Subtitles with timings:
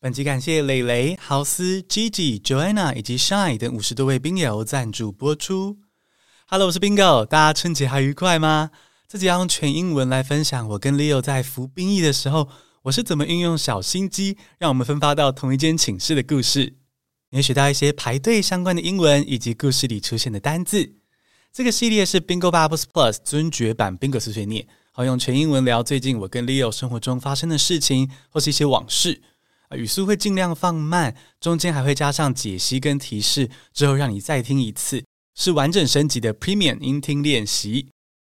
[0.00, 5.78] 本集感谢蕾蕾、豪斯、Gigi、Joanna 以及 Shine 等五十多位宾友赞助播出。
[6.46, 8.70] Hello，我是 Bingo，大家春节还愉快吗？
[9.08, 12.48] 这集要用全英文来分享我跟 Leo 在服兵役的时候，
[12.82, 16.76] 我是怎么运用小心机让我们分发到同一间寝室的故事。
[17.30, 20.94] 你会学到一些排队相关的英文以及故事里出现的单字。
[21.52, 29.22] 这个系列是 Bingo Bubbles Plus 尊爵版 Bingo 碎碎念，好用全英文聊最近我跟 Leo 生活中发生的事情或是一些往事。
[29.76, 37.88] 语速会尽量放慢，中间还会加上解析跟提示，之后让你再听一次，是完整升级的 Premium 音听练习。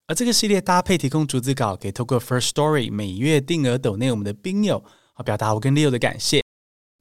[0.08, 4.84] 而这个系列搭配提供逐字稿，给透过 First Story 每月定额抖内我们的宾友，
[5.14, 6.42] 好表达我跟 Leo 的感谢。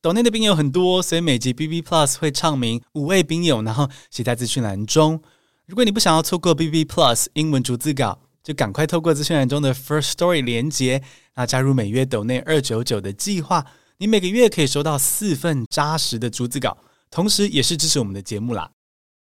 [0.02, 5.22] 抖内的宾友很多，所以每集 BB Plus 会唱名五位宾友，然后写在资讯栏中。
[5.68, 11.04] 如果你不想要错过 BB Plus 英文逐字稿，就赶快透过资讯栏中的 First Story 连接，
[11.36, 13.66] 那加入每月抖内二九九的计划。
[14.02, 16.76] 你每个月可以收到四份扎实的逐字稿，
[17.12, 18.72] 同时也是支持我们的节目啦。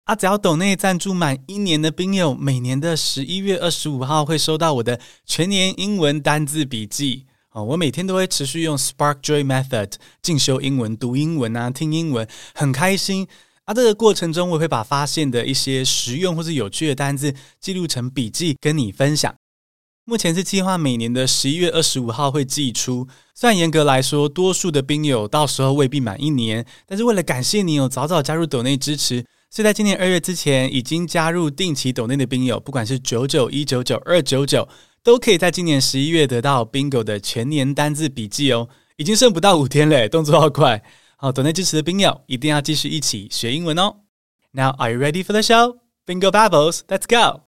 [0.05, 7.25] 啊，只要抖内赞助满一年的宾友，每年的十一月二十五号会收到我的全年英文单字笔记。
[7.51, 9.91] 哦，我每天都会持续用 Spark Joy Method
[10.21, 13.27] 进修英文、读英文啊、听英文，很开心。
[13.65, 19.35] 啊，这个过程中我会把发现的一些实用或是有趣的单字记录成笔记，跟你分享。
[20.09, 23.07] 目前是计划每年的十一月二十五号会寄出。
[23.35, 34.67] 虽然严格来说，多数的兵友到时候未必满一年，但是为了感谢你有早早加入抖内支持，所以在今年二月之前已经加入定期抖内的兵友，不管是九九、一九九、二九九，
[35.03, 38.67] 都可以在今年十一月得到 Bingo 的全年单字笔记哦。
[38.97, 40.81] 已经剩不到五天嘞，动作好快！
[41.17, 43.97] 好，抖内支持的兵友一定要继续一起学英文哦。
[44.53, 45.77] Now are you ready for the show?
[46.07, 47.48] Bingo Babbles, let's go!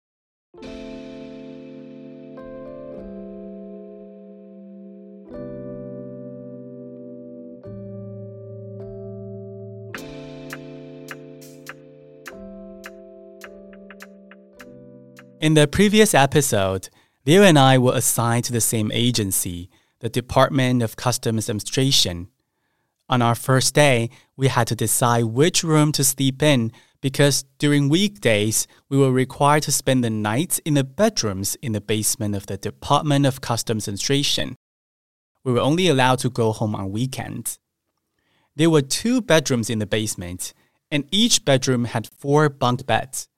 [15.40, 16.90] In the previous episode,
[17.24, 19.70] Leo and I were assigned to the same agency,
[20.00, 22.28] the Department of Customs Administration.
[23.08, 27.88] On our first day, we had to decide which room to sleep in because during
[27.88, 32.44] weekdays, we were required to spend the night in the bedrooms in the basement of
[32.44, 34.56] the Department of Customs Administration.
[35.42, 37.58] We were only allowed to go home on weekends.
[38.56, 40.52] There were two bedrooms in the basement,
[40.90, 43.29] and each bedroom had four bunk beds.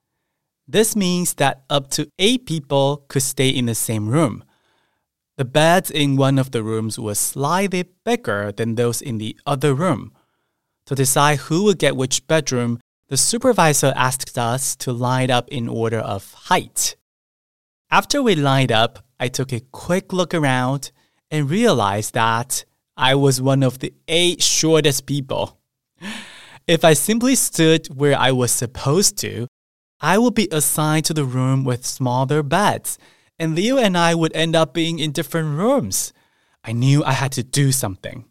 [0.66, 4.44] This means that up to eight people could stay in the same room.
[5.36, 9.74] The beds in one of the rooms were slightly bigger than those in the other
[9.74, 10.12] room.
[10.86, 15.68] To decide who would get which bedroom, the supervisor asked us to line up in
[15.68, 16.96] order of height.
[17.90, 20.92] After we lined up, I took a quick look around
[21.30, 22.64] and realized that
[22.96, 25.58] I was one of the eight shortest people.
[26.68, 29.48] If I simply stood where I was supposed to,
[30.02, 32.98] I would be assigned to the room with smaller beds,
[33.38, 36.12] and Leo and I would end up being in different rooms.
[36.64, 38.24] I knew I had to do something.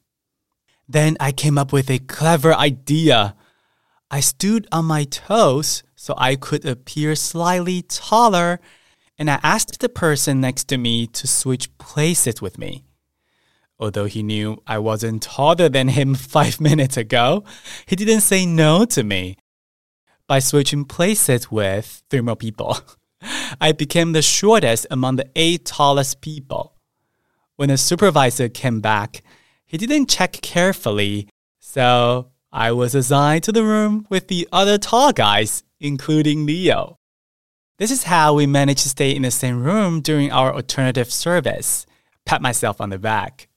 [0.87, 3.35] Then I came up with a clever idea.
[4.09, 8.59] I stood on my toes so I could appear slightly taller,
[9.17, 12.83] and I asked the person next to me to switch places with me.
[13.79, 17.45] Although he knew I wasn't taller than him five minutes ago,
[17.85, 19.37] he didn't say no to me
[20.31, 22.77] by switching places with three more people.
[23.59, 26.77] I became the shortest among the eight tallest people.
[27.57, 29.23] When the supervisor came back,
[29.65, 31.27] he didn't check carefully,
[31.59, 36.95] so I was assigned to the room with the other tall guys, including Leo.
[37.77, 41.85] This is how we managed to stay in the same room during our alternative service.
[42.25, 43.49] Pat myself on the back.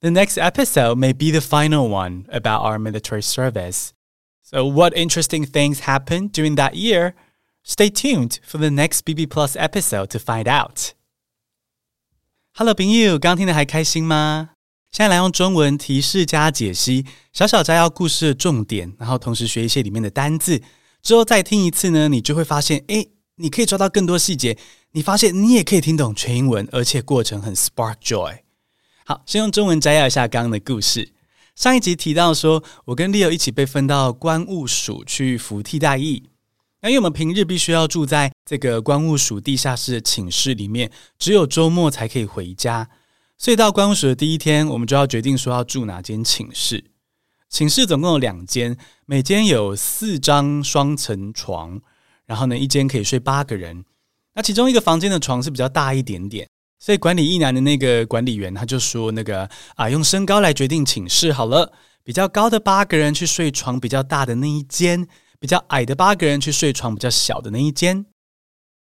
[0.00, 3.94] The next episode may be the final one about our military service.
[4.43, 7.13] So, what interesting things happened during that year?
[7.63, 10.93] Stay tuned for the next BB Plus episode to find out.
[12.53, 14.51] Hello，朋友，刚听的还开心吗？
[14.91, 20.63] 现在来用中文提示加解析，小小摘要故事的重点，然后同时学一些里面的单字。
[21.03, 24.57] 之后再听一次呢，你就会发现，诶，你可以抓到更多细节。
[24.93, 28.39] 你发现你也可以听懂全英文，而且过程很 spark joy。
[29.05, 31.13] 好，先用中文摘要一下刚刚的故事。
[31.54, 36.24] 上一集提到说，我跟 Leo 一起被分到关务署去服替代役。
[36.82, 42.90] 那因为我们平日必须要住在这个关务署地下室的寝室里面，只有周末才可以回家。
[43.38, 46.84] 所以到关务署的第一天，我们就要决定说要住哪间寝室。
[47.48, 48.76] 寝室总共有两间，
[49.06, 51.80] 每间有四张双层床，
[52.26, 53.84] 然后呢，一间可以睡八个人。
[54.34, 56.48] 那其中一个房间的床是比较大一点点。
[56.84, 61.72] 所以管理一男的那个管理员他就说：“那个啊，用身高来决定寝室好了，
[62.02, 65.08] 比较高的八个人去睡床比较大的那一间，
[65.40, 68.04] 比较矮的八个人去睡床比较小的那一间。”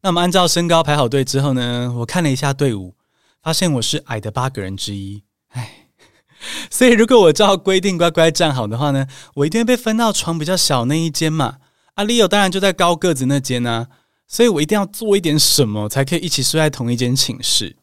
[0.01, 2.96] 那我们按照身高排好队之后呢，我看了一下队伍，
[3.44, 5.25] 发现我是矮的八个人之一。
[5.50, 5.90] 唉，
[6.72, 11.57] 所以如果我照规定乖乖站好的话呢，我一定会被分到床比较小那一间嘛。
[11.96, 13.88] 阿 Leo 当然就在高个子那间呢、啊。
[14.25, 17.75] 所以我一定要做一点什么，才可以一起睡在同一间寝室。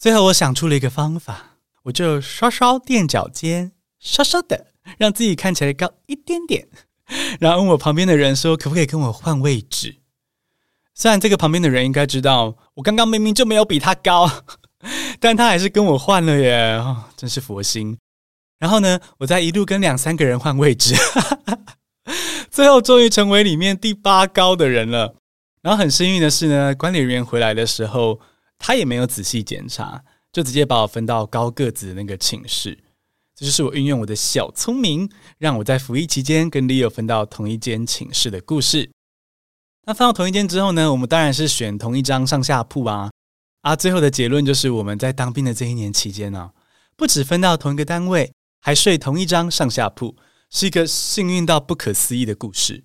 [0.00, 6.66] 最后我想出了一个方法，我就稍稍垫脚尖，稍稍的让自己看起来高一点点，
[7.38, 9.96] 然后问我旁边的人说：“可不可以跟我换位置？”
[10.96, 14.26] 虽然这个旁边的人应该知道，我刚刚明明就没有比他高，
[15.20, 16.82] 但他还是跟我换了耶，
[17.14, 17.98] 真是佛心。
[18.58, 20.94] 然后呢，我再一路跟两三个人换位置，
[22.50, 25.14] 最后终于成为里面第八高的人了。
[25.60, 28.18] 然后很幸运的是呢，管理人员回来的时候，
[28.60, 32.78] 他也没有仔细检查，就直接把我分到高个子的那个寝室。
[33.34, 38.90] 这就是我运用我的小聪明，让我在服役期间跟 Leo 分到同一间寝室的故事。
[39.86, 43.10] 那分到同一间之后呢，我们当然是选同一张上下铺啊。
[43.62, 46.50] 啊，最后的结论就是我们在当兵的这一年期间呢，
[46.96, 48.30] 不止分到同一个单位，
[48.60, 50.16] 还睡同一张上下铺，
[50.50, 52.84] 是一个幸运到不可思议的故事。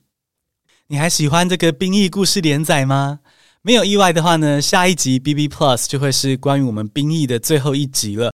[0.88, 3.20] 你还喜欢这个兵役故事连载吗？
[3.66, 8.32] 没有意外的话呢，下一集 BB Plus 就会是关于我们兵役的最后一集了。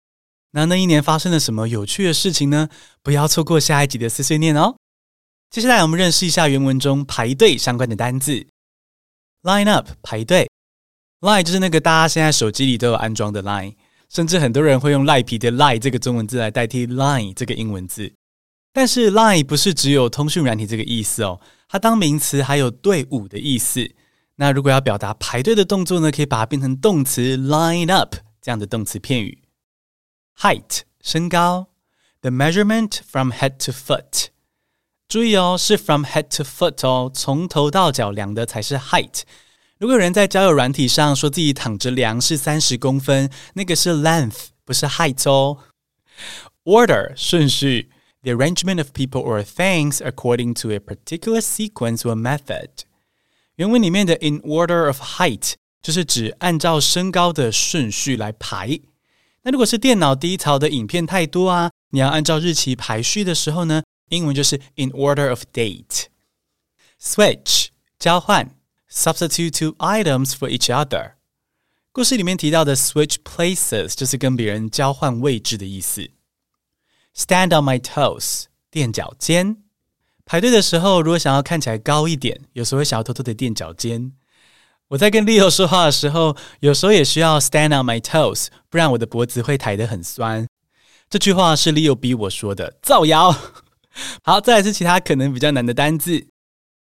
[0.50, 2.68] 那那一年发生了什么有趣的事情呢？
[3.00, 4.74] 不要错过下一集的碎碎念哦。
[5.48, 8.44] 接下来我们认识一下原文中排队相关的单字。
[9.44, 10.50] Line up 排队
[11.20, 13.76] ，Line 就是那个大家现在手机里都有安装的 Line，
[14.08, 18.12] 甚至很多人会用赖皮的赖这个中文字来代替 Line 这个英文字。
[18.72, 21.40] 但是 Line 不是只有通讯软体这个意思哦。
[21.68, 23.88] 它当名词还有队伍的意思。
[24.40, 29.42] 那如果要表达排队的动作呢，可以把它变成动词 line up 这样的动词片语。
[30.38, 31.68] Height 身高
[32.22, 34.28] ，the measurement from head to foot。
[35.06, 39.24] 注意哦，是 from head to foot 哦，从头到脚量的才是 height。
[39.76, 45.58] 如果有人在交友软体上说自己躺着量是三十公分，那个是 length，不是 height 哦。
[46.64, 47.90] Order 顺序。
[48.22, 52.68] The arrangement of people or things according to a particular sequence or method。
[53.59, 58.79] 原文里面的 in order of height 就是指按照身高的顺序来排。
[59.43, 67.67] 那如果是电脑低潮的影片太多啊，你要按照日期排序的时候呢，英文就是 in order of date。Switch
[67.99, 68.55] 交换，
[68.91, 71.13] substitute two items for each other。
[71.91, 76.09] 故事里面提到的 switch places 就是跟别人交换位置的意思。
[77.15, 79.63] Stand on my toes，垫脚尖。
[80.30, 84.12] 排队的时候，如果想要看起来高一点，有时候会想要偷偷的垫脚尖。
[84.86, 90.46] 我在跟 Leo 说话的时候，有时候也需要 stand on my toes，不然我的脖子会抬得很酸。
[91.08, 93.36] 这句话是 Leo 逼我说的，造谣。
[94.22, 96.28] 好，再来是其他可能比较难的单字。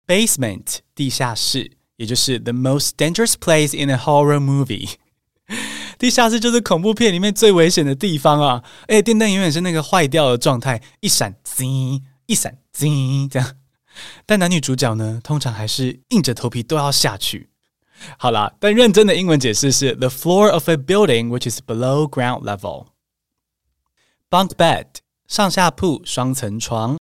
[0.06, 4.94] Basement，地下室，也就是 the most dangerous place in a horror movie。
[5.98, 8.64] 地下室就是恐怖片里面最危险的地方啊！
[8.86, 11.64] 哎，电灯永远是那个坏掉的状态，一闪滋，
[12.25, 12.87] 一闪滋
[13.29, 13.57] 这样。
[14.25, 17.49] 但男女主角呢，通常还是硬着头皮都要下去。
[18.17, 24.87] 好啦，但认真的英文解释是：the floor of a building which is below ground level。Bunk bed
[25.27, 26.97] 上下铺双层床，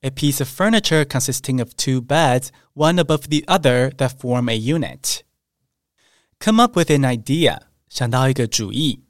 [0.00, 4.56] a piece of furniture consisting of two beds, one above the other that form a
[4.56, 7.62] unit。Come up with an idea。
[7.88, 9.02] 想到一个主意，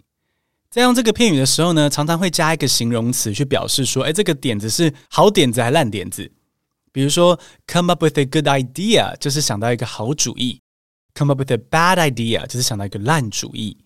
[0.75, 6.29] 在用这个片语的时候呢，常常会加一个形容词去表示说，哎，这个点子是好点子还是烂点子？
[6.91, 10.59] 比如说，come up with a good idea 就是想到一个好主意
[11.13, 13.77] ，come up with a bad idea 就是想到一个烂主意。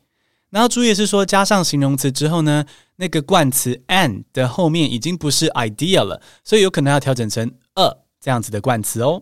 [0.50, 2.66] 然后注意是说，加上形容词之后呢，
[2.96, 9.22] 那个冠词 an 的后面已经不是 idea 了，所以有可能要调整成 a 这样子的冠词哦。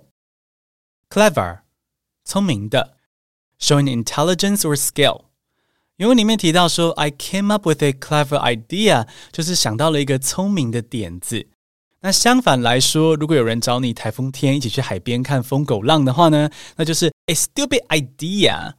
[1.09, 1.63] Clever，
[2.23, 2.95] 聪明的
[3.59, 5.25] ，showing intelligence or skill。
[5.97, 11.47] 原文里面提到说，I came up with a clever idea，就是想到了一个聪明的点子。
[12.01, 18.73] 那相反来说，如果有人找你台风天一起去海边看疯狗浪的话呢，那就是 a stupid idea。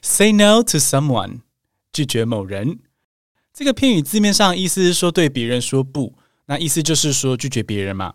[0.00, 1.40] Say no to someone，
[1.92, 2.78] 拒绝某人。
[3.52, 6.14] 这个片语字面上意思是说对别人说不，
[6.46, 8.14] 那意思就是说拒绝别人嘛。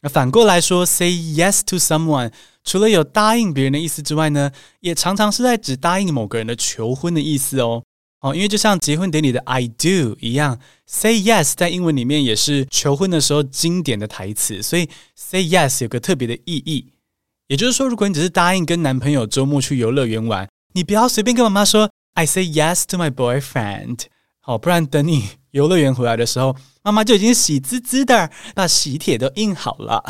[0.00, 2.32] 那反过来说，say yes to someone。
[2.66, 7.82] 除了有答应别人的意思之外呢，也常常是在指答应某个人的求婚的意思哦。
[8.20, 16.92] 哦，因为就像结婚典礼的 I do 一样，say yes 在英文里面也是求婚的时候经典的台词，所以 say yes 有个特别的意义。
[17.46, 24.06] 也就是说，如果你只是答应跟男朋友周末去游乐园玩，你不要随便跟妈妈说 I say yes to my boyfriend。
[24.40, 30.02] 好，不然等你游乐园回来的时候，妈妈就已经喜滋滋的把喜帖都印好了。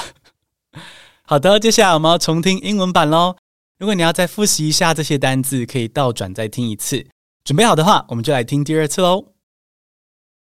[1.25, 3.37] 好的，接下来我们要重听英文版喽。
[3.77, 7.07] 如果你要再复习一下这些单字，可以倒转再听一次。
[7.43, 9.33] 准备好的话，我们就来听第二次喽。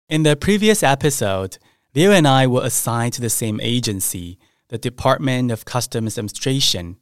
[0.09, 1.55] In the previous episode,
[1.95, 6.97] Leo and I were assigned to the same agency, the Department of Customs Administration.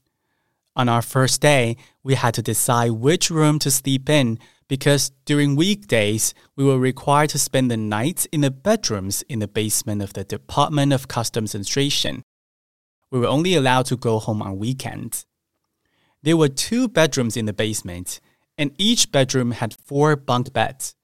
[0.75, 5.57] On our first day, we had to decide which room to sleep in because during
[5.57, 10.13] weekdays, we were required to spend the night in the bedrooms in the basement of
[10.13, 12.23] the Department of Customs Administration.
[13.14, 15.28] We were only allowed to go home on weekends.
[16.24, 18.20] There were two bedrooms in the basement,
[18.58, 20.96] and each bedroom had four bunk beds.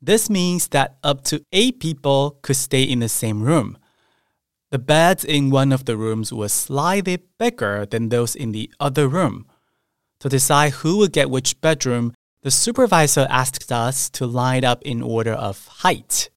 [0.00, 3.76] This means that up to eight people could stay in the same room.
[4.70, 9.08] The beds in one of the rooms were slightly bigger than those in the other
[9.08, 9.46] room.
[10.20, 15.02] To decide who would get which bedroom, the supervisor asked us to line up in
[15.02, 16.30] order of height.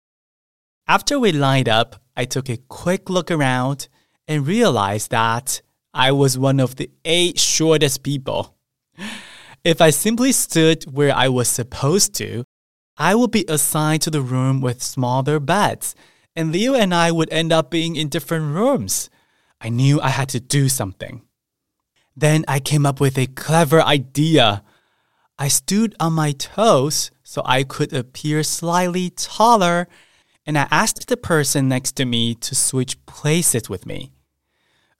[0.87, 3.87] After we lined up, I took a quick look around
[4.27, 5.61] and realized that
[5.93, 8.55] I was one of the eight shortest people.
[9.63, 12.43] If I simply stood where I was supposed to,
[12.97, 15.95] I would be assigned to the room with smaller beds
[16.35, 19.09] and Leo and I would end up being in different rooms.
[19.61, 21.21] I knew I had to do something.
[22.15, 24.63] Then I came up with a clever idea.
[25.39, 29.87] I stood on my toes so I could appear slightly taller,
[30.45, 34.11] and I asked the person next to me to switch places with me.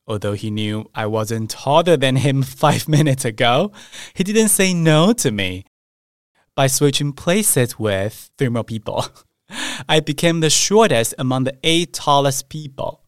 [0.07, 3.71] Although he knew I wasn't taller than him five minutes ago,
[4.13, 5.65] he didn't say no to me.
[6.55, 9.05] By switching places with three more people,
[9.89, 13.03] I became the shortest among the eight tallest people.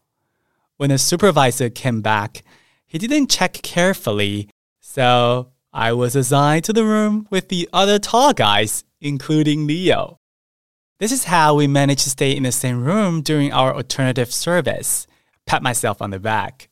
[0.76, 2.44] When the supervisor came back,
[2.86, 4.48] he didn't check carefully,
[4.80, 10.18] so I was assigned to the room with the other tall guys, including Leo.
[10.99, 15.05] This is how we managed to stay in the same room during our alternative service.
[15.45, 16.69] Pat myself on the back.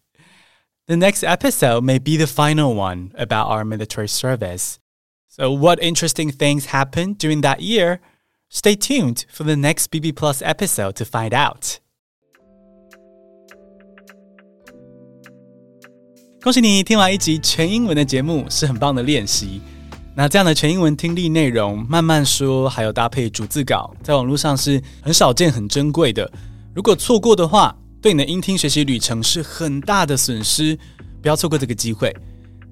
[0.88, 4.80] The next episode may be the final one about our military service.
[5.28, 8.00] So, what interesting things happened during that year?
[8.50, 11.80] Stay tuned for the next BB Plus episode to find out.
[16.42, 19.62] 恭喜你听完一集全英文的节目，是很棒的练习。
[20.19, 26.33] 那这样的全英文听力内容，慢慢说，还有搭配逐字稿，在网络上是很少见、很珍贵的。
[26.75, 30.75] 如果错过的话，对你的英听学习旅程是很大的损失。
[31.21, 32.17] 不要错过这个机会。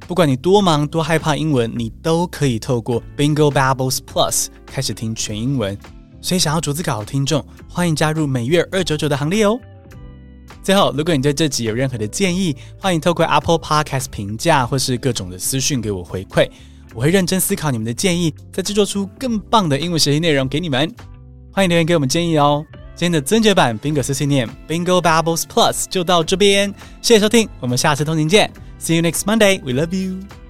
[0.07, 5.77] 不管你多忙多害怕英文，你都可以透过 Bingo Babbles Plus 开始听全英文。
[6.23, 9.61] 所以想要逐字稿的听众，欢迎加入每月二九九的行列哦。
[10.63, 16.49] 最后，如果你对这集有任何的建议，欢迎透过 Apple Podcast 评价或是各种的私讯给我回馈，
[16.95, 20.91] 我会认真思考你们的建议，再制作出更棒的英文学习内容给你们。
[21.53, 22.65] 欢迎留言给我们建议哦。
[22.95, 26.73] 今天的增节版 Bingo 碎碎念 Bingo Bubbles Plus 就到这边，
[27.03, 28.51] 谢谢收听，我们下次通勤见。
[28.79, 29.61] See you next Monday.
[29.63, 30.44] We love you.